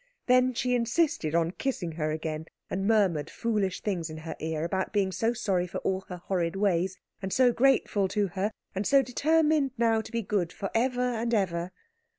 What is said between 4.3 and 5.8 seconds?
ear about being so sorry for